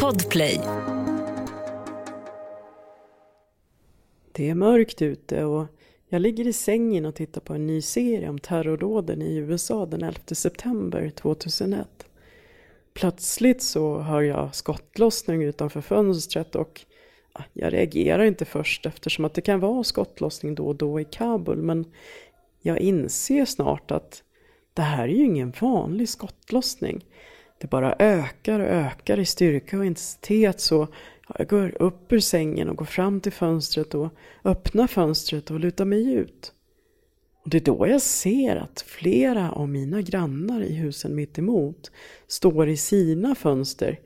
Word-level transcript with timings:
Podplay. 0.00 0.60
Det 4.32 4.48
är 4.48 4.54
mörkt 4.54 5.02
ute 5.02 5.44
och 5.44 5.66
jag 6.08 6.22
ligger 6.22 6.46
i 6.46 6.52
sängen 6.52 7.06
och 7.06 7.14
tittar 7.14 7.40
på 7.40 7.54
en 7.54 7.66
ny 7.66 7.82
serie 7.82 8.28
om 8.28 8.38
terrordåden 8.38 9.22
i 9.22 9.36
USA 9.36 9.86
den 9.86 10.02
11 10.02 10.20
september 10.32 11.10
2001. 11.10 12.06
Plötsligt 12.94 13.62
så 13.62 13.98
hör 13.98 14.22
jag 14.22 14.54
skottlossning 14.54 15.42
utanför 15.42 15.80
fönstret 15.80 16.54
och 16.54 16.80
jag 17.52 17.72
reagerar 17.72 18.24
inte 18.24 18.44
först 18.44 18.86
eftersom 18.86 19.24
att 19.24 19.34
det 19.34 19.40
kan 19.40 19.60
vara 19.60 19.84
skottlossning 19.84 20.54
då 20.54 20.66
och 20.66 20.76
då 20.76 21.00
i 21.00 21.04
Kabul 21.04 21.62
men 21.62 21.84
jag 22.62 22.78
inser 22.78 23.44
snart 23.44 23.90
att 23.90 24.22
det 24.74 24.82
här 24.82 25.04
är 25.04 25.12
ju 25.12 25.24
ingen 25.24 25.52
vanlig 25.60 26.08
skottlossning. 26.08 27.04
Det 27.64 27.68
bara 27.68 27.96
ökar 27.98 28.60
och 28.60 28.66
ökar 28.66 29.18
i 29.18 29.24
styrka 29.24 29.78
och 29.78 29.84
intensitet 29.84 30.60
så 30.60 30.88
jag 31.38 31.48
går 31.48 31.82
upp 31.82 32.12
ur 32.12 32.20
sängen 32.20 32.68
och 32.68 32.76
går 32.76 32.84
fram 32.84 33.20
till 33.20 33.32
fönstret 33.32 33.94
och 33.94 34.08
öppnar 34.44 34.86
fönstret 34.86 35.50
och 35.50 35.60
lutar 35.60 35.84
mig 35.84 36.12
ut. 36.12 36.52
Och 37.44 37.50
det 37.50 37.56
är 37.56 37.60
då 37.60 37.86
jag 37.88 38.02
ser 38.02 38.56
att 38.56 38.80
flera 38.80 39.52
av 39.52 39.68
mina 39.68 40.02
grannar 40.02 40.62
i 40.62 40.74
husen 40.74 41.14
mitt 41.14 41.38
emot 41.38 41.90
står 42.26 42.68
i 42.68 42.76
sina 42.76 43.34
fönster 43.34 44.00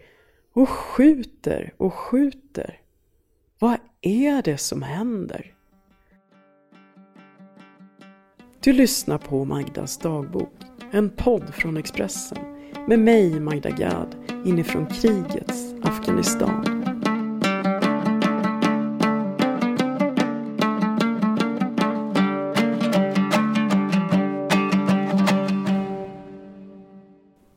och 0.52 0.68
skjuter 0.68 1.74
och 1.76 1.94
skjuter. 1.94 2.80
Vad 3.58 3.76
är 4.00 4.42
det 4.42 4.58
som 4.58 4.82
händer? 4.82 5.54
Du 8.60 8.72
lyssnar 8.72 9.18
på 9.18 9.44
Magdas 9.44 9.98
dagbok, 9.98 10.54
en 10.90 11.10
podd 11.10 11.54
från 11.54 11.76
Expressen 11.76 12.57
med 12.88 12.98
mig 12.98 13.40
Magda 13.40 13.70
Gad 13.70 14.16
inifrån 14.44 14.86
krigets 14.86 15.74
Afghanistan. 15.82 16.84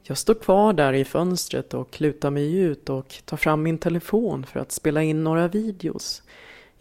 Jag 0.03 0.17
står 0.17 0.33
kvar 0.33 0.73
där 0.73 0.93
i 0.93 1.05
fönstret 1.05 1.73
och 1.73 2.01
lutar 2.01 2.31
mig 2.31 2.57
ut 2.57 2.89
och 2.89 3.15
tar 3.25 3.37
fram 3.37 3.63
min 3.63 3.77
telefon 3.77 4.45
för 4.45 4.59
att 4.59 4.71
spela 4.71 5.03
in 5.03 5.23
några 5.23 5.47
videos. 5.47 6.23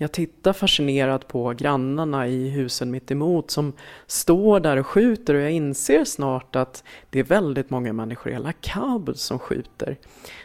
Jag 0.02 0.12
tittar 0.12 0.52
fascinerat 0.52 1.28
på 1.28 1.50
grannarna 1.50 2.28
i 2.28 2.48
husen 2.48 2.90
mitt 2.90 3.10
emot 3.10 3.50
som 3.50 3.72
står 4.06 4.60
där 4.60 4.76
och 4.76 4.86
skjuter 4.86 5.34
och 5.34 5.40
jag 5.40 5.50
inser 5.50 6.04
snart 6.04 6.56
att 6.56 6.84
det 7.10 7.18
är 7.18 7.24
väldigt 7.24 7.70
många 7.70 7.92
människor 7.92 8.32
i 8.32 8.34
hela 8.34 8.52
Kabul 8.52 9.16
som 9.16 9.38
skjuter. 9.38 9.96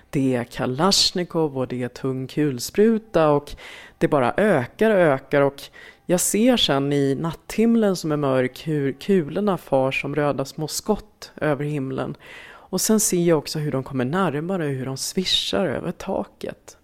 Det 0.10 0.36
är 0.36 0.44
Kalashnikov 0.44 1.58
och 1.58 1.68
det 1.68 1.84
är 1.84 1.88
tung 1.88 2.28
kulspruta 2.28 3.30
och 3.30 3.56
det 3.98 4.08
bara 4.08 4.34
ökar 4.38 4.92
och 4.92 4.98
ökar 4.98 5.42
och 5.42 5.62
jag 6.06 6.20
ser 6.20 6.58
sen 6.58 6.94
i 6.94 7.16
natthimlen 7.16 7.96
som 7.96 8.12
är 8.12 8.18
mörk 8.18 8.68
hur 8.68 8.92
kulorna 8.92 9.58
far 9.58 9.92
som 9.92 10.16
röda 10.16 10.46
små 10.46 10.68
skott 10.68 11.32
över 11.36 11.66
himlen. 11.66 12.18
Och 12.48 12.82
sen 12.82 13.00
ser 13.00 13.24
jag 13.24 13.38
också 13.38 13.60
hur 13.60 13.72
de 13.72 13.84
kommer 13.84 14.06
närmare 14.06 14.66
och 14.66 14.72
hur 14.72 14.86
de 14.86 14.98
svischar 14.98 15.66
över 15.66 15.92
taket. 15.92 16.78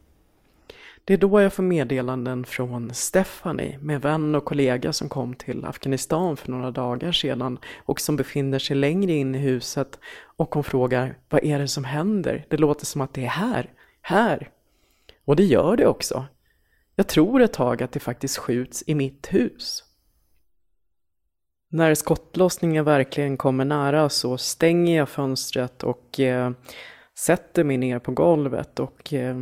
Det 1.06 1.14
är 1.14 1.18
då 1.18 1.42
jag 1.42 1.54
får 1.54 1.64
meddelanden 1.64 2.46
från 2.46 2.94
Stephanie, 2.94 3.78
med 3.82 4.02
vän 4.02 4.36
och 4.36 4.46
kollega 4.46 4.94
som 4.94 5.10
kom 5.10 5.34
till 5.34 5.66
Afghanistan 5.66 6.38
för 6.38 6.52
några 6.52 6.72
dagar 6.72 7.12
sedan 7.12 7.60
och 7.86 8.02
som 8.02 8.16
befinner 8.16 8.60
sig 8.60 8.76
längre 8.76 9.12
in 9.12 9.36
i 9.36 9.38
huset 9.38 10.00
och 10.38 10.54
hon 10.54 10.64
frågar 10.64 11.18
vad 11.30 11.44
är 11.44 11.60
det 11.60 11.68
som 11.68 11.84
händer? 11.84 12.46
Det 12.50 12.58
låter 12.58 12.86
som 12.86 13.02
att 13.02 13.14
det 13.14 13.24
är 13.24 13.30
här, 13.30 13.70
här. 14.02 14.50
Och 15.26 15.36
det 15.36 15.44
gör 15.44 15.78
det 15.78 15.88
också. 15.88 16.26
Jag 16.96 17.08
tror 17.08 17.42
ett 17.42 17.54
tag 17.54 17.84
att 17.84 17.92
det 17.92 18.00
faktiskt 18.00 18.38
skjuts 18.38 18.84
i 18.88 18.96
mitt 18.96 19.34
hus. 19.34 19.84
När 21.70 21.96
skottlossningen 21.96 22.86
verkligen 22.86 23.38
kommer 23.38 23.66
nära 23.66 24.10
så 24.10 24.38
stänger 24.38 24.98
jag 24.98 25.10
fönstret 25.10 25.84
och 25.84 26.20
eh, 26.20 26.52
sätter 27.18 27.64
mig 27.64 27.78
ner 27.78 28.00
på 28.00 28.12
golvet 28.12 28.80
och 28.80 29.14
eh, 29.14 29.42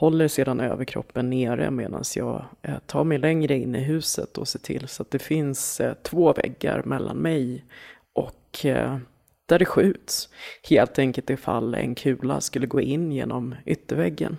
håller 0.00 0.28
sedan 0.28 0.60
överkroppen 0.60 1.30
nere 1.30 1.70
medan 1.70 2.04
jag 2.16 2.44
eh, 2.62 2.78
tar 2.86 3.04
mig 3.04 3.18
längre 3.18 3.58
in 3.58 3.74
i 3.74 3.80
huset 3.80 4.38
och 4.38 4.48
ser 4.48 4.58
till 4.58 4.88
så 4.88 5.02
att 5.02 5.10
det 5.10 5.18
finns 5.18 5.80
eh, 5.80 5.94
två 6.02 6.32
väggar 6.32 6.82
mellan 6.82 7.16
mig 7.16 7.64
och 8.12 8.66
eh, 8.66 8.98
där 9.46 9.58
det 9.58 9.64
skjuts. 9.64 10.28
Helt 10.68 10.98
enkelt 10.98 11.30
ifall 11.30 11.74
en 11.74 11.94
kula 11.94 12.40
skulle 12.40 12.66
gå 12.66 12.80
in 12.80 13.12
genom 13.12 13.54
ytterväggen. 13.66 14.36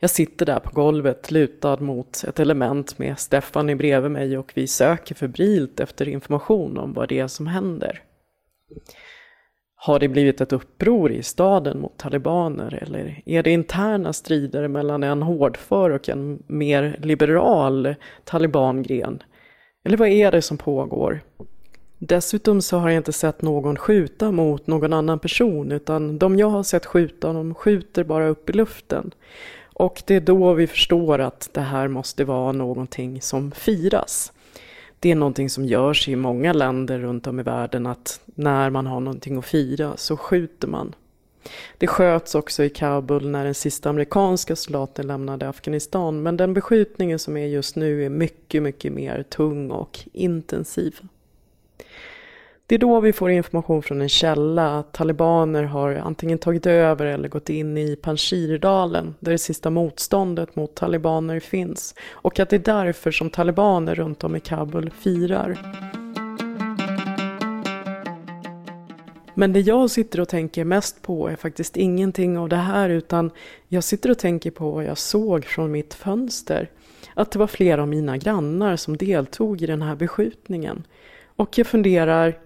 Jag 0.00 0.10
sitter 0.10 0.46
där 0.46 0.60
på 0.60 0.70
golvet 0.70 1.30
lutad 1.30 1.76
mot 1.76 2.24
ett 2.24 2.40
element 2.40 2.98
med 2.98 3.18
Stefan 3.18 3.76
bredvid 3.76 4.10
mig 4.10 4.38
och 4.38 4.52
vi 4.54 4.66
söker 4.66 5.14
febrilt 5.14 5.80
efter 5.80 6.08
information 6.08 6.78
om 6.78 6.92
vad 6.92 7.08
det 7.08 7.18
är 7.18 7.28
som 7.28 7.46
händer. 7.46 8.02
Har 9.84 9.98
det 9.98 10.08
blivit 10.08 10.40
ett 10.40 10.52
uppror 10.52 11.12
i 11.12 11.22
staden 11.22 11.80
mot 11.80 11.96
talibaner 11.96 12.78
eller 12.82 13.22
är 13.24 13.42
det 13.42 13.50
interna 13.50 14.12
strider 14.12 14.68
mellan 14.68 15.02
en 15.02 15.22
hårdför 15.22 15.90
och 15.90 16.08
en 16.08 16.42
mer 16.46 16.98
liberal 17.02 17.94
talibangren? 18.24 19.22
Eller 19.84 19.96
vad 19.96 20.08
är 20.08 20.32
det 20.32 20.42
som 20.42 20.58
pågår? 20.58 21.20
Dessutom 21.98 22.62
så 22.62 22.78
har 22.78 22.88
jag 22.88 22.96
inte 22.96 23.12
sett 23.12 23.42
någon 23.42 23.76
skjuta 23.76 24.32
mot 24.32 24.66
någon 24.66 24.92
annan 24.92 25.18
person 25.18 25.72
utan 25.72 26.18
de 26.18 26.38
jag 26.38 26.50
har 26.50 26.62
sett 26.62 26.86
skjuta, 26.86 27.32
de 27.32 27.54
skjuter 27.54 28.04
bara 28.04 28.28
upp 28.28 28.50
i 28.50 28.52
luften. 28.52 29.10
Och 29.74 30.02
det 30.06 30.14
är 30.14 30.20
då 30.20 30.52
vi 30.52 30.66
förstår 30.66 31.18
att 31.18 31.50
det 31.52 31.60
här 31.60 31.88
måste 31.88 32.24
vara 32.24 32.52
någonting 32.52 33.20
som 33.20 33.52
firas. 33.52 34.32
Det 35.04 35.10
är 35.10 35.14
någonting 35.14 35.50
som 35.50 35.64
görs 35.64 36.08
i 36.08 36.16
många 36.16 36.52
länder 36.52 36.98
runt 36.98 37.26
om 37.26 37.40
i 37.40 37.42
världen 37.42 37.86
att 37.86 38.20
när 38.24 38.70
man 38.70 38.86
har 38.86 39.00
någonting 39.00 39.36
att 39.36 39.44
fira 39.44 39.96
så 39.96 40.16
skjuter 40.16 40.68
man. 40.68 40.94
Det 41.78 41.86
sköts 41.86 42.34
också 42.34 42.64
i 42.64 42.70
Kabul 42.70 43.28
när 43.28 43.44
den 43.44 43.54
sista 43.54 43.90
amerikanska 43.90 44.56
soldaten 44.56 45.06
lämnade 45.06 45.48
Afghanistan 45.48 46.22
men 46.22 46.36
den 46.36 46.54
beskjutningen 46.54 47.18
som 47.18 47.36
är 47.36 47.46
just 47.46 47.76
nu 47.76 48.04
är 48.04 48.08
mycket, 48.08 48.62
mycket 48.62 48.92
mer 48.92 49.22
tung 49.22 49.70
och 49.70 50.00
intensiv. 50.12 51.00
Det 52.74 52.76
är 52.76 52.80
då 52.80 53.00
vi 53.00 53.12
får 53.12 53.30
information 53.30 53.82
från 53.82 54.02
en 54.02 54.08
källa 54.08 54.78
att 54.78 54.92
talibaner 54.92 55.62
har 55.62 55.94
antingen 55.94 56.38
tagit 56.38 56.66
över 56.66 57.06
eller 57.06 57.28
gått 57.28 57.50
in 57.50 57.78
i 57.78 57.96
Panjshirdalen 57.96 59.14
där 59.20 59.32
det 59.32 59.38
sista 59.38 59.70
motståndet 59.70 60.56
mot 60.56 60.74
talibaner 60.74 61.40
finns 61.40 61.94
och 62.10 62.40
att 62.40 62.48
det 62.48 62.56
är 62.56 62.84
därför 62.84 63.10
som 63.10 63.30
talibaner 63.30 63.94
runt 63.94 64.24
om 64.24 64.36
i 64.36 64.40
Kabul 64.40 64.90
firar. 64.90 65.58
Men 69.34 69.52
det 69.52 69.60
jag 69.60 69.90
sitter 69.90 70.20
och 70.20 70.28
tänker 70.28 70.64
mest 70.64 71.02
på 71.02 71.28
är 71.28 71.36
faktiskt 71.36 71.76
ingenting 71.76 72.38
av 72.38 72.48
det 72.48 72.56
här 72.56 72.88
utan 72.88 73.30
jag 73.68 73.84
sitter 73.84 74.10
och 74.10 74.18
tänker 74.18 74.50
på 74.50 74.70
vad 74.70 74.84
jag 74.84 74.98
såg 74.98 75.44
från 75.44 75.72
mitt 75.72 75.94
fönster. 75.94 76.70
Att 77.14 77.30
det 77.30 77.38
var 77.38 77.46
flera 77.46 77.82
av 77.82 77.88
mina 77.88 78.16
grannar 78.16 78.76
som 78.76 78.96
deltog 78.96 79.62
i 79.62 79.66
den 79.66 79.82
här 79.82 79.96
beskjutningen. 79.96 80.86
Och 81.36 81.58
jag 81.58 81.66
funderar, 81.66 82.38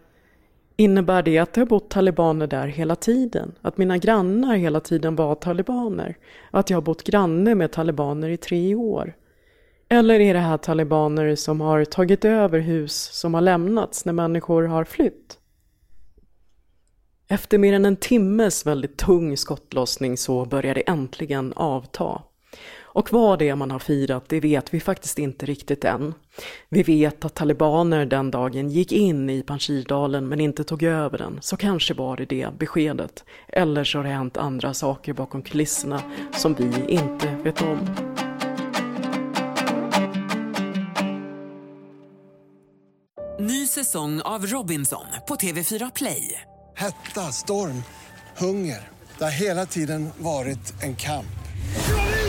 Innebär 0.81 1.23
det 1.23 1.39
att 1.39 1.53
det 1.53 1.61
har 1.61 1.67
bott 1.67 1.91
talibaner 1.91 2.47
där 2.47 2.67
hela 2.67 2.97
tiden? 2.97 3.53
Att 3.63 3.79
mina 3.79 3.99
grannar 3.99 4.57
hela 4.57 4.81
tiden 4.81 5.17
var 5.17 5.35
talibaner? 5.35 6.17
Att 6.51 6.71
jag 6.71 6.77
har 6.77 6.83
bott 6.83 7.05
granne 7.05 7.55
med 7.55 7.73
talibaner 7.73 8.29
i 8.29 8.37
tre 8.37 8.75
år? 8.75 9.17
Eller 9.89 10.21
är 10.21 10.35
det 10.35 10.41
här 10.41 10.57
talibaner 10.57 11.35
som 11.35 11.61
har 11.61 11.85
tagit 11.85 12.25
över 12.25 12.59
hus 12.59 12.95
som 13.13 13.35
har 13.35 13.41
lämnats 13.41 14.05
när 14.05 14.13
människor 14.13 14.63
har 14.63 14.85
flytt? 14.85 15.39
Efter 17.29 17.59
mer 17.59 17.73
än 17.73 17.85
en 17.85 17.97
timmes 17.97 18.67
väldigt 18.67 18.97
tung 18.97 19.37
skottlossning 19.37 20.17
så 20.17 20.45
börjar 20.45 20.75
det 20.75 20.89
äntligen 20.89 21.53
avta. 21.57 22.23
Och 22.99 23.13
vad 23.13 23.39
det 23.39 23.49
är 23.49 23.57
man 23.57 23.71
har 23.71 23.79
firat, 23.79 24.25
det 24.29 24.41
vet 24.41 24.75
vi 24.75 24.81
faktiskt 24.81 25.19
inte 25.19 25.47
riktigt 25.47 25.85
än. 25.85 26.15
Vi 26.69 26.83
vet 26.83 27.25
att 27.25 27.35
talibaner 27.35 28.07
den 28.07 28.31
dagen 28.31 28.71
gick 28.71 28.93
in 28.93 29.31
i 29.31 29.43
Panjshirdalen 29.43 30.29
men 30.29 30.41
inte 30.41 30.65
tog 30.65 30.83
över 30.83 31.19
den, 31.19 31.39
så 31.43 31.57
kanske 31.57 31.95
var 31.95 32.17
det 32.17 32.25
det 32.25 32.59
beskedet. 32.59 33.25
Eller 33.49 33.85
så 33.85 33.99
har 33.99 34.05
det 34.05 34.11
hänt 34.11 34.37
andra 34.37 34.75
saker 34.75 35.13
bakom 35.13 35.43
kulisserna 35.43 36.03
som 36.37 36.55
vi 36.55 36.71
inte 36.89 37.37
vet 37.45 37.63
om. 37.63 37.79
Ny 43.41 43.67
säsong 43.67 44.21
av 44.21 44.47
Robinson 44.47 45.07
på 45.29 45.35
TV4 45.35 45.93
Play. 45.95 46.43
Hetta, 46.77 47.21
storm, 47.21 47.83
hunger. 48.39 48.89
Det 49.19 49.25
har 49.25 49.41
hela 49.41 49.67
tiden 49.67 50.11
varit 50.19 50.83
en 50.83 50.97
kamp. 50.97 51.38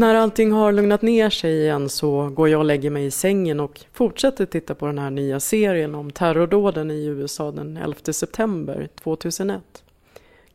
När 0.00 0.14
allting 0.14 0.52
har 0.52 0.72
lugnat 0.72 1.02
ner 1.02 1.30
sig 1.30 1.60
igen 1.60 1.88
så 1.88 2.28
går 2.28 2.48
jag 2.48 2.58
och 2.58 2.64
lägger 2.64 2.90
mig 2.90 3.06
i 3.06 3.10
sängen 3.10 3.60
och 3.60 3.80
fortsätter 3.92 4.46
titta 4.46 4.74
på 4.74 4.86
den 4.86 4.98
här 4.98 5.10
nya 5.10 5.40
serien 5.40 5.94
om 5.94 6.10
terrordåden 6.10 6.90
i 6.90 7.04
USA 7.04 7.50
den 7.50 7.76
11 7.76 8.12
september 8.12 8.88
2001. 9.02 9.62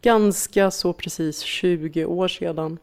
Ganska 0.02 0.72
så 0.72 0.94
precis 0.94 1.40
20 1.40 2.06
år 2.06 2.28
sedan. 2.28 2.78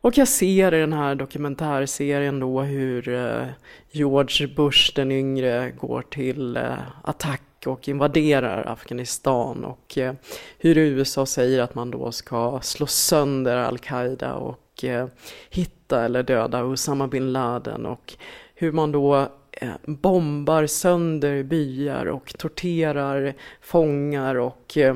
Och 0.00 0.18
jag 0.18 0.28
ser 0.28 0.74
i 0.74 0.80
den 0.80 0.92
här 0.92 1.14
dokumentärserien 1.14 2.40
då 2.40 2.60
hur 2.60 3.08
eh, 3.08 3.46
George 3.90 4.46
Bush 4.46 4.92
den 4.94 5.12
yngre 5.12 5.70
går 5.70 6.02
till 6.02 6.56
eh, 6.56 6.78
attack 7.04 7.42
och 7.66 7.88
invaderar 7.88 8.68
Afghanistan 8.68 9.64
och 9.64 9.98
eh, 9.98 10.14
hur 10.58 10.78
USA 10.78 11.26
säger 11.26 11.60
att 11.60 11.74
man 11.74 11.90
då 11.90 12.12
ska 12.12 12.60
slå 12.62 12.86
sönder 12.86 13.56
al-Qaida 13.56 14.34
och 14.34 14.60
och 14.78 14.84
eh, 14.84 15.06
hitta 15.50 16.04
eller 16.04 16.22
döda 16.22 16.64
Osama 16.64 17.08
bin 17.08 17.32
Laden 17.32 17.86
och 17.86 18.14
hur 18.54 18.72
man 18.72 18.92
då 18.92 19.28
eh, 19.52 19.70
bombar 19.84 20.66
sönder 20.66 21.42
byar 21.42 22.06
och 22.06 22.38
torterar 22.38 23.34
fångar 23.60 24.34
och 24.34 24.76
eh, 24.76 24.94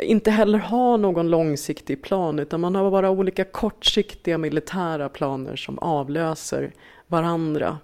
inte 0.00 0.30
heller 0.30 0.58
har 0.58 0.98
någon 0.98 1.30
långsiktig 1.30 2.02
plan 2.02 2.38
utan 2.38 2.60
man 2.60 2.74
har 2.74 2.90
bara 2.90 3.10
olika 3.10 3.44
kortsiktiga 3.44 4.38
militära 4.38 5.08
planer 5.08 5.56
som 5.56 5.78
avlöser 5.78 6.72
varandra. 7.06 7.78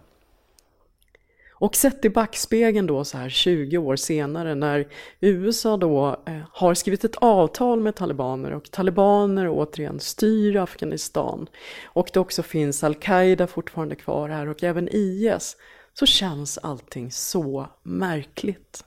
Och 1.60 1.76
sett 1.76 2.04
i 2.04 2.10
backspegeln 2.10 2.86
då 2.86 3.04
så 3.04 3.18
här 3.18 3.28
20 3.28 3.78
år 3.78 3.96
senare 3.96 4.54
när 4.54 4.88
USA 5.20 5.76
då 5.76 6.22
eh, 6.26 6.38
har 6.52 6.74
skrivit 6.74 7.04
ett 7.04 7.16
avtal 7.16 7.80
med 7.80 7.94
talibaner 7.94 8.50
och 8.52 8.70
talibaner 8.70 9.48
återigen 9.48 10.00
styr 10.00 10.56
Afghanistan 10.56 11.46
och 11.84 12.10
det 12.12 12.20
också 12.20 12.42
finns 12.42 12.84
al-Qaida 12.84 13.46
fortfarande 13.46 13.96
kvar 13.96 14.28
här 14.28 14.48
och 14.48 14.64
även 14.64 14.88
IS 14.92 15.56
så 15.94 16.06
känns 16.06 16.58
allting 16.58 17.10
så 17.10 17.68
märkligt. 17.82 18.84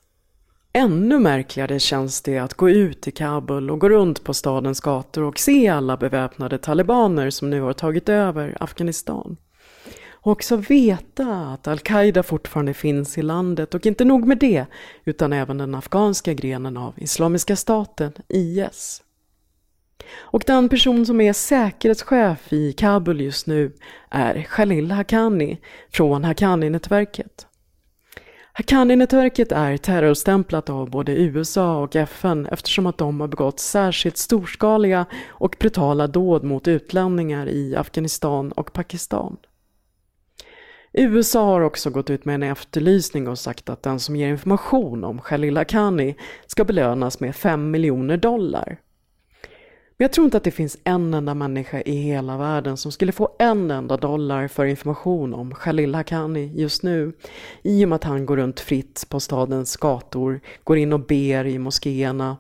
Ännu 0.74 1.20
märkligare 1.20 1.80
känns 1.80 2.22
det 2.22 2.38
att 2.38 2.54
gå 2.54 2.70
ut 2.70 3.08
i 3.08 3.12
Kabul 3.12 3.72
och 3.72 3.80
gå 3.80 3.90
runt 3.90 4.24
på 4.24 4.34
stadens 4.34 4.82
gator 4.82 5.24
och 5.24 5.40
se 5.40 5.68
alla 5.68 5.98
beväpnade 5.98 6.58
talibaner 6.58 7.30
som 7.30 7.50
nu 7.50 7.62
har 7.62 7.74
tagit 7.74 8.10
över 8.10 8.58
Afghanistan. 8.60 9.38
Och 10.24 10.32
också 10.32 10.56
veta 10.56 11.26
att 11.26 11.68
al-Qaida 11.68 12.24
fortfarande 12.24 12.74
finns 12.74 13.18
i 13.18 13.22
landet 13.22 13.74
och 13.74 13.86
inte 13.86 14.06
nog 14.06 14.28
med 14.28 14.38
det, 14.38 14.66
utan 15.06 15.34
även 15.34 15.58
den 15.58 15.76
afghanska 15.76 16.34
grenen 16.34 16.78
av 16.78 16.94
Islamiska 16.98 17.56
staten, 17.56 18.12
IS. 18.28 19.02
Och 20.14 20.44
den 20.48 20.70
person 20.70 21.06
som 21.06 21.22
är 21.22 21.34
säkerhetschef 21.34 22.54
i 22.54 22.74
Kabul 22.74 23.22
just 23.22 23.48
nu 23.48 23.74
är 24.10 24.42
Khalil 24.42 24.92
Haqqani 24.92 25.62
från 25.92 26.24
Haqqani-nätverket. 26.24 27.48
Haqqani-nätverket 28.54 29.52
är 29.52 29.78
terrorstämplat 29.78 30.70
av 30.70 30.90
både 30.90 31.16
USA 31.16 31.84
och 31.84 31.96
FN 31.96 32.46
eftersom 32.46 32.86
att 32.86 32.98
de 32.98 33.22
har 33.22 33.28
begått 33.28 33.60
särskilt 33.60 34.18
storskaliga 34.18 35.06
och 35.30 35.56
brutala 35.60 36.08
dåd 36.08 36.44
mot 36.44 36.68
utlänningar 36.68 37.50
i 37.50 37.76
Afghanistan 37.76 38.52
och 38.52 38.74
Pakistan. 38.74 39.38
USA 40.94 41.46
har 41.46 41.62
också 41.62 41.90
gått 41.90 42.10
ut 42.10 42.26
med 42.26 42.36
en 42.36 42.44
efterlysning 42.44 43.28
och 43.28 43.40
sagt 43.40 43.70
att 43.70 43.84
den 43.84 44.00
som 44.00 44.16
ger 44.16 44.28
information 44.28 45.04
om 45.04 45.22
Khalil 45.22 45.58
Haqqani 45.58 46.16
ska 46.48 46.66
belönas 46.66 47.20
med 47.20 47.36
5 47.36 47.72
miljoner 47.72 48.18
dollar. 48.18 48.80
Men 49.98 50.04
jag 50.06 50.14
tror 50.14 50.26
inte 50.26 50.38
att 50.38 50.44
det 50.44 50.52
finns 50.52 50.78
en 50.84 51.14
enda 51.14 51.34
människa 51.34 51.82
i 51.82 51.96
hela 51.96 52.38
världen 52.38 52.78
som 52.78 52.92
skulle 52.92 53.12
få 53.12 53.30
en 53.40 53.72
enda 53.72 53.98
dollar 53.98 54.48
för 54.48 54.66
information 54.66 55.34
om 55.34 55.56
Khalil 55.56 55.96
Haqqani 55.96 56.52
just 56.56 56.84
nu. 56.84 57.14
I 57.62 57.86
och 57.86 57.90
med 57.90 57.96
att 57.96 58.04
han 58.04 58.26
går 58.26 58.38
runt 58.38 58.60
fritt 58.60 59.06
på 59.10 59.20
stadens 59.20 59.78
gator, 59.78 60.40
går 60.64 60.78
in 60.78 60.94
och 60.94 61.06
ber 61.06 61.46
i 61.46 61.60
moskéerna. 61.60 62.38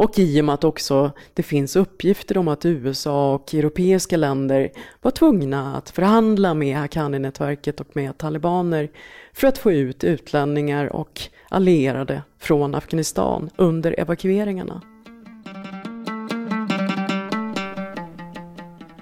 Och 0.00 0.18
i 0.18 0.40
och 0.40 0.44
med 0.44 0.54
att 0.54 0.64
också 0.64 1.10
det 1.34 1.42
finns 1.42 1.76
uppgifter 1.76 2.38
om 2.38 2.48
att 2.48 2.64
USA 2.64 3.34
och 3.34 3.54
europeiska 3.54 4.16
länder 4.16 4.72
var 5.02 5.10
tvungna 5.10 5.76
att 5.76 5.90
förhandla 5.90 6.54
med 6.54 6.76
Haqqani-nätverket 6.76 7.80
och 7.80 7.96
med 7.96 8.18
talibaner 8.18 8.90
för 9.32 9.48
att 9.48 9.58
få 9.58 9.72
ut 9.72 10.04
utlänningar 10.04 10.96
och 10.96 11.20
allierade 11.48 12.22
från 12.38 12.74
Afghanistan 12.74 13.50
under 13.56 14.00
evakueringarna. 14.00 14.82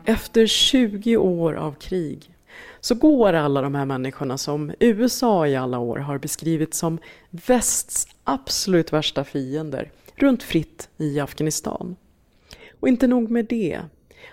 Efter 0.04 0.46
20 0.46 1.16
år 1.16 1.54
av 1.54 1.72
krig 1.72 2.34
så 2.80 2.94
går 2.94 3.32
alla 3.32 3.62
de 3.62 3.74
här 3.74 3.84
människorna 3.84 4.38
som 4.38 4.72
USA 4.80 5.46
i 5.46 5.56
alla 5.56 5.78
år 5.78 5.98
har 5.98 6.18
beskrivit 6.18 6.74
som 6.74 6.98
västs 7.30 8.06
absolut 8.24 8.92
värsta 8.92 9.24
fiender 9.24 9.90
runt 10.23 10.43
fritt 10.43 10.88
i 10.97 11.20
Afghanistan. 11.20 11.97
Och 12.81 12.88
inte 12.88 13.06
nog 13.06 13.31
med 13.31 13.44
det. 13.44 13.81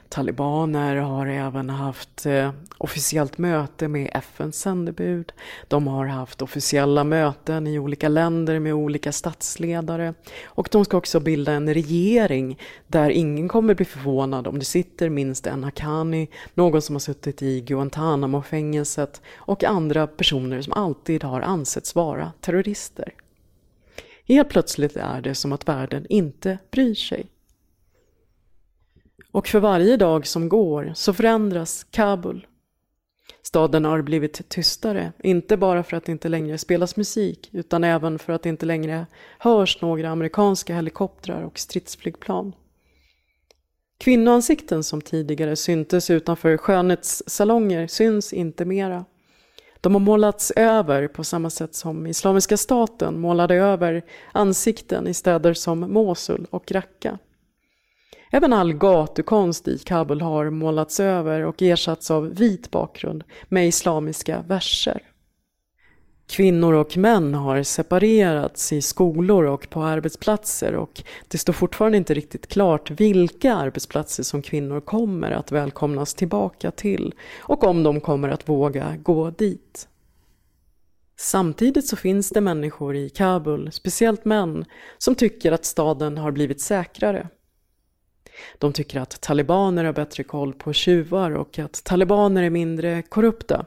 Talibaner 0.10 0.96
har 0.96 1.28
även 1.28 1.70
haft 1.70 2.26
eh, 2.26 2.52
officiellt 2.78 3.38
möte 3.38 3.88
med 3.88 4.10
FNs 4.14 4.60
sändebud. 4.60 5.34
De 5.68 5.88
har 5.88 6.06
haft 6.06 6.42
officiella 6.42 7.04
möten 7.04 7.68
i 7.68 7.80
olika 7.80 8.10
länder 8.10 8.60
med 8.60 8.74
olika 8.74 9.12
statsledare. 9.12 10.14
Och 10.46 10.70
de 10.72 10.86
ska 10.86 10.98
också 10.98 11.20
bilda 11.20 11.52
en 11.52 11.74
regering 11.74 12.60
där 12.88 13.10
ingen 13.10 13.48
kommer 13.48 13.74
bli 13.74 13.86
förvånad 13.86 14.48
om 14.48 14.60
det 14.60 14.66
sitter 14.66 15.10
minst 15.10 15.48
en 15.48 15.64
Haqqani, 15.64 16.28
någon 16.54 16.82
som 16.82 16.96
har 16.96 17.00
suttit 17.00 17.42
i 17.42 17.62
Guantanamo-fängelset 17.62 19.22
och 19.36 19.64
andra 19.64 20.08
personer 20.08 20.62
som 20.62 20.74
alltid 20.74 21.24
har 21.24 21.42
ansetts 21.42 21.96
vara 21.96 22.32
terrorister. 22.42 23.14
Helt 24.28 24.50
plötsligt 24.50 24.98
är 24.98 25.22
det 25.22 25.36
som 25.36 25.52
att 25.52 25.68
världen 25.68 26.06
inte 26.10 26.58
bryr 26.72 26.96
sig. 26.96 27.26
Och 29.32 29.48
för 29.48 29.60
varje 29.60 29.98
dag 29.98 30.28
som 30.28 30.50
går 30.50 30.92
så 30.96 31.14
förändras 31.14 31.84
Kabul. 31.84 32.48
Staden 33.42 33.86
har 33.86 34.02
blivit 34.02 34.50
tystare, 34.50 35.12
inte 35.24 35.58
bara 35.58 35.84
för 35.84 35.98
att 35.98 36.06
det 36.06 36.12
inte 36.12 36.30
längre 36.30 36.58
spelas 36.58 36.96
musik 36.96 37.50
utan 37.52 37.84
även 37.84 38.20
för 38.20 38.34
att 38.34 38.44
det 38.44 38.50
inte 38.50 38.66
längre 38.66 39.06
hörs 39.40 39.82
några 39.82 40.10
amerikanska 40.10 40.76
helikoptrar 40.76 41.44
och 41.44 41.60
stridsflygplan. 41.60 42.54
Kvinnoansikten 43.98 44.84
som 44.84 45.02
tidigare 45.02 45.56
syntes 45.56 46.10
utanför 46.10 46.58
skönhetssalonger 46.58 47.88
syns 47.88 48.34
inte 48.34 48.66
mera. 48.66 49.06
De 49.86 49.96
har 49.96 50.00
målats 50.00 50.52
över 50.56 51.08
på 51.08 51.24
samma 51.24 51.50
sätt 51.50 51.76
som 51.76 52.08
Islamiska 52.08 52.58
staten 52.58 53.20
målade 53.20 53.56
över 53.56 54.04
ansikten 54.32 55.08
i 55.08 55.14
städer 55.14 55.54
som 55.54 55.80
Mosul 55.80 56.48
och 56.50 56.72
Raqqa. 56.72 57.18
Även 58.32 58.54
all 58.54 58.74
gatukonst 58.74 59.68
i 59.68 59.78
Kabul 59.78 60.22
har 60.22 60.50
målats 60.50 61.00
över 61.00 61.42
och 61.42 61.62
ersatts 61.62 62.12
av 62.12 62.36
vit 62.36 62.72
bakgrund 62.72 63.24
med 63.48 63.68
islamiska 63.68 64.44
verser. 64.48 65.02
Kvinnor 66.28 66.74
och 66.74 66.98
män 66.98 67.34
har 67.34 67.64
separerats 67.64 68.74
i 68.74 68.82
skolor 68.82 69.44
och 69.44 69.70
på 69.70 69.84
arbetsplatser 69.84 70.76
och 70.76 71.04
det 71.28 71.38
står 71.38 71.54
fortfarande 71.54 71.98
inte 71.98 72.14
riktigt 72.14 72.48
klart 72.48 72.92
vilka 72.92 73.54
arbetsplatser 73.56 74.24
som 74.24 74.42
kvinnor 74.42 74.82
kommer 74.82 75.32
att 75.32 75.52
välkomnas 75.52 76.14
tillbaka 76.14 76.72
till 76.72 77.14
och 77.40 77.64
om 77.64 77.84
de 77.84 78.02
kommer 78.02 78.30
att 78.30 78.50
våga 78.50 78.96
gå 79.04 79.30
dit. 79.30 79.88
Samtidigt 81.18 81.88
så 81.88 81.96
finns 81.96 82.30
det 82.30 82.42
människor 82.42 82.96
i 82.96 83.10
Kabul, 83.10 83.72
speciellt 83.72 84.26
män, 84.26 84.66
som 84.98 85.16
tycker 85.16 85.52
att 85.52 85.66
staden 85.66 86.18
har 86.18 86.32
blivit 86.32 86.62
säkrare. 86.62 87.28
De 88.58 88.74
tycker 88.74 89.00
att 89.00 89.22
talibaner 89.22 89.84
har 89.84 89.94
bättre 89.94 90.24
koll 90.24 90.54
på 90.54 90.74
tjuvar 90.74 91.32
och 91.32 91.60
att 91.60 91.84
talibaner 91.84 92.44
är 92.44 92.50
mindre 92.50 93.02
korrupta 93.02 93.66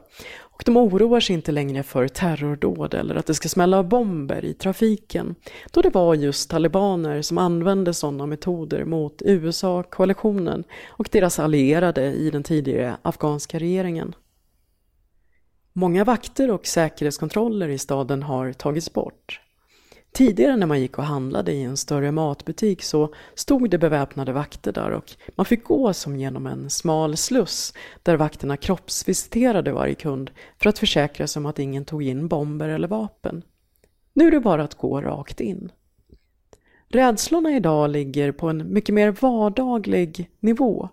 och 0.59 0.65
de 0.65 0.77
oroar 0.77 1.19
sig 1.19 1.33
inte 1.33 1.51
längre 1.51 1.83
för 1.83 2.07
terrordåd 2.07 2.93
eller 2.93 3.15
att 3.15 3.25
det 3.25 3.33
ska 3.33 3.49
smälla 3.49 3.83
bomber 3.83 4.45
i 4.45 4.53
trafiken, 4.53 5.35
då 5.71 5.81
det 5.81 5.89
var 5.89 6.15
just 6.15 6.49
talibaner 6.49 7.21
som 7.21 7.37
använde 7.37 7.93
sådana 7.93 8.25
metoder 8.25 8.85
mot 8.85 9.21
USA, 9.25 9.83
koalitionen 9.83 10.63
och 10.87 11.09
deras 11.11 11.39
allierade 11.39 12.13
i 12.13 12.29
den 12.29 12.43
tidigare 12.43 12.97
afghanska 13.01 13.59
regeringen. 13.59 14.15
Många 15.73 16.03
vakter 16.03 16.51
och 16.51 16.67
säkerhetskontroller 16.67 17.69
i 17.69 17.77
staden 17.77 18.23
har 18.23 18.53
tagits 18.53 18.93
bort. 18.93 19.41
Tidigare 20.11 20.55
när 20.55 20.67
man 20.67 20.81
gick 20.81 20.97
och 20.97 21.03
handlade 21.03 21.51
i 21.51 21.63
en 21.63 21.77
större 21.77 22.11
matbutik 22.11 22.83
så 22.83 23.13
stod 23.35 23.69
det 23.69 23.77
beväpnade 23.77 24.33
vakter 24.33 24.71
där 24.71 24.91
och 24.91 25.11
man 25.35 25.45
fick 25.45 25.63
gå 25.63 25.93
som 25.93 26.15
genom 26.15 26.47
en 26.47 26.69
smal 26.69 27.17
sluss 27.17 27.73
där 28.03 28.17
vakterna 28.17 28.57
kroppsvisiterade 28.57 29.71
varje 29.71 29.95
kund 29.95 30.31
för 30.57 30.69
att 30.69 30.79
försäkra 30.79 31.27
sig 31.27 31.39
om 31.39 31.45
att 31.45 31.59
ingen 31.59 31.85
tog 31.85 32.03
in 32.03 32.27
bomber 32.27 32.69
eller 32.69 32.87
vapen. 32.87 33.43
Nu 34.13 34.27
är 34.27 34.31
det 34.31 34.39
bara 34.39 34.63
att 34.63 34.75
gå 34.75 35.01
rakt 35.01 35.41
in. 35.41 35.71
Rädslorna 36.87 37.51
idag 37.51 37.89
ligger 37.89 38.31
på 38.31 38.49
en 38.49 38.73
mycket 38.73 38.95
mer 38.95 39.11
vardaglig 39.11 40.29
nivå. 40.39 40.89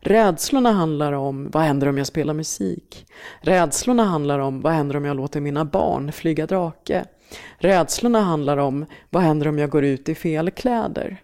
Rädslorna 0.00 0.72
handlar 0.72 1.12
om 1.12 1.50
vad 1.50 1.62
händer 1.62 1.86
om 1.86 1.98
jag 1.98 2.06
spelar 2.06 2.34
musik? 2.34 3.06
Rädslorna 3.40 4.04
handlar 4.04 4.38
om 4.38 4.60
vad 4.60 4.72
händer 4.72 4.96
om 4.96 5.04
jag 5.04 5.16
låter 5.16 5.40
mina 5.40 5.64
barn 5.64 6.12
flyga 6.12 6.46
drake? 6.46 7.04
Rädslorna 7.58 8.20
handlar 8.20 8.56
om 8.56 8.86
vad 9.10 9.22
händer 9.22 9.48
om 9.48 9.58
jag 9.58 9.70
går 9.70 9.84
ut 9.84 10.08
i 10.08 10.14
fel 10.14 10.50
kläder? 10.50 11.22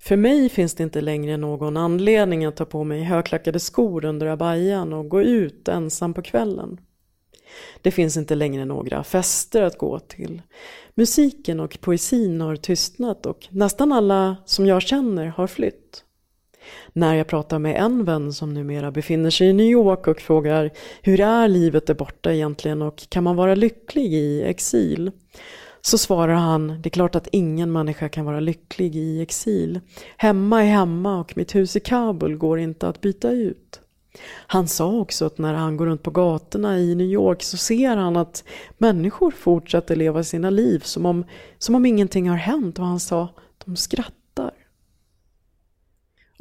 För 0.00 0.16
mig 0.16 0.48
finns 0.48 0.74
det 0.74 0.82
inte 0.82 1.00
längre 1.00 1.36
någon 1.36 1.76
anledning 1.76 2.44
att 2.44 2.56
ta 2.56 2.64
på 2.64 2.84
mig 2.84 3.02
högklackade 3.02 3.60
skor 3.60 4.04
under 4.04 4.26
abajan 4.26 4.92
och 4.92 5.08
gå 5.08 5.22
ut 5.22 5.68
ensam 5.68 6.14
på 6.14 6.22
kvällen. 6.22 6.80
Det 7.82 7.90
finns 7.90 8.16
inte 8.16 8.34
längre 8.34 8.64
några 8.64 9.04
fester 9.04 9.62
att 9.62 9.78
gå 9.78 9.98
till. 9.98 10.42
Musiken 10.94 11.60
och 11.60 11.78
poesin 11.80 12.40
har 12.40 12.56
tystnat 12.56 13.26
och 13.26 13.46
nästan 13.50 13.92
alla 13.92 14.36
som 14.44 14.66
jag 14.66 14.82
känner 14.82 15.26
har 15.26 15.46
flytt. 15.46 16.03
När 16.92 17.14
jag 17.14 17.26
pratar 17.26 17.58
med 17.58 17.76
en 17.76 18.04
vän 18.04 18.32
som 18.32 18.54
numera 18.54 18.90
befinner 18.90 19.30
sig 19.30 19.48
i 19.48 19.52
New 19.52 19.66
York 19.66 20.06
och 20.06 20.20
frågar 20.20 20.70
hur 21.02 21.20
är 21.20 21.48
livet 21.48 21.86
där 21.86 21.94
borta 21.94 22.32
egentligen 22.32 22.82
och 22.82 23.08
kan 23.08 23.24
man 23.24 23.36
vara 23.36 23.54
lycklig 23.54 24.14
i 24.14 24.42
exil? 24.42 25.10
Så 25.80 25.98
svarar 25.98 26.34
han, 26.34 26.68
det 26.82 26.88
är 26.88 26.90
klart 26.90 27.14
att 27.14 27.28
ingen 27.32 27.72
människa 27.72 28.08
kan 28.08 28.24
vara 28.24 28.40
lycklig 28.40 28.96
i 28.96 29.22
exil. 29.22 29.80
Hemma 30.16 30.62
är 30.62 30.66
hemma 30.66 31.20
och 31.20 31.36
mitt 31.36 31.54
hus 31.54 31.76
i 31.76 31.80
Kabul 31.80 32.36
går 32.36 32.58
inte 32.58 32.88
att 32.88 33.00
byta 33.00 33.30
ut. 33.30 33.80
Han 34.46 34.68
sa 34.68 34.92
också 34.92 35.26
att 35.26 35.38
när 35.38 35.54
han 35.54 35.76
går 35.76 35.86
runt 35.86 36.02
på 36.02 36.10
gatorna 36.10 36.78
i 36.78 36.94
New 36.94 37.06
York 37.06 37.42
så 37.42 37.56
ser 37.56 37.96
han 37.96 38.16
att 38.16 38.44
människor 38.78 39.30
fortsätter 39.30 39.96
leva 39.96 40.24
sina 40.24 40.50
liv 40.50 40.78
som 40.78 41.06
om, 41.06 41.24
som 41.58 41.74
om 41.74 41.86
ingenting 41.86 42.28
har 42.28 42.36
hänt 42.36 42.78
och 42.78 42.84
han 42.84 43.00
sa, 43.00 43.28
de 43.64 43.76
skrattar. 43.76 44.23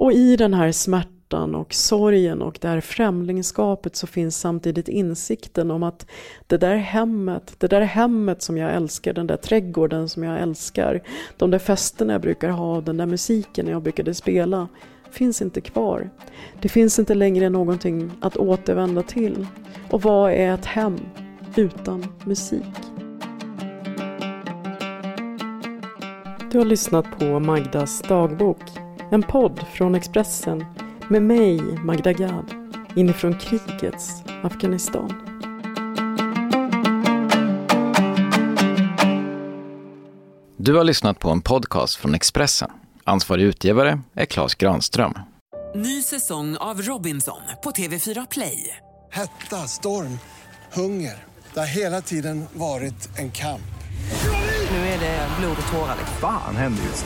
Och 0.03 0.13
i 0.13 0.35
den 0.35 0.53
här 0.53 0.71
smärtan 0.71 1.55
och 1.55 1.73
sorgen 1.73 2.41
och 2.41 2.57
det 2.61 2.67
här 2.67 2.81
främlingskapet 2.81 3.95
så 3.95 4.07
finns 4.07 4.39
samtidigt 4.39 4.87
insikten 4.87 5.71
om 5.71 5.83
att 5.83 6.05
det 6.47 6.57
där 6.57 6.75
hemmet, 6.75 7.55
det 7.57 7.67
där 7.67 7.81
hemmet 7.81 8.41
som 8.41 8.57
jag 8.57 8.73
älskar, 8.73 9.13
den 9.13 9.27
där 9.27 9.37
trädgården 9.37 10.09
som 10.09 10.23
jag 10.23 10.41
älskar, 10.41 11.03
de 11.37 11.51
där 11.51 11.59
festerna 11.59 12.13
jag 12.13 12.21
brukar 12.21 12.49
ha, 12.49 12.81
den 12.81 12.97
där 12.97 13.05
musiken 13.05 13.67
jag 13.67 13.83
brukade 13.83 14.13
spela, 14.13 14.67
finns 15.11 15.41
inte 15.41 15.61
kvar. 15.61 16.09
Det 16.61 16.69
finns 16.69 16.99
inte 16.99 17.15
längre 17.15 17.49
någonting 17.49 18.11
att 18.21 18.37
återvända 18.37 19.03
till. 19.03 19.47
Och 19.89 20.01
vad 20.01 20.31
är 20.31 20.53
ett 20.53 20.65
hem 20.65 20.99
utan 21.55 22.05
musik? 22.25 22.75
Du 26.51 26.57
har 26.57 26.65
lyssnat 26.65 27.05
på 27.19 27.39
Magdas 27.39 28.01
dagbok 28.01 28.82
en 29.11 29.23
podd 29.23 29.65
från 29.73 29.95
Expressen 29.95 30.65
med 31.07 31.21
mig, 31.21 31.61
Magda 31.61 32.13
Gad, 32.13 32.53
inifrån 32.95 33.37
krigets 33.37 34.23
Afghanistan. 34.43 35.13
Du 40.57 40.75
har 40.75 40.83
lyssnat 40.83 41.19
på 41.19 41.29
en 41.29 41.41
podcast 41.41 41.95
från 41.95 42.15
Expressen. 42.15 42.69
Ansvarig 43.03 43.43
utgivare 43.43 44.01
är 44.13 44.25
Klas 44.25 44.55
Granström. 44.55 45.13
Ny 45.75 46.01
säsong 46.01 46.57
av 46.57 46.81
Robinson 46.81 47.41
på 47.63 47.71
TV4 47.71 48.27
Play. 48.31 48.77
Hetta, 49.11 49.67
storm, 49.67 50.19
hunger. 50.73 51.23
Det 51.53 51.59
har 51.59 51.67
hela 51.67 52.01
tiden 52.01 52.45
varit 52.53 53.19
en 53.19 53.31
kamp. 53.31 53.61
Nu 54.71 54.77
är 54.77 54.99
det 54.99 55.27
blod 55.39 55.57
och 55.65 55.71
tårar. 55.73 55.95
Fan 56.21 56.55
händer 56.55 56.83
just 56.83 57.05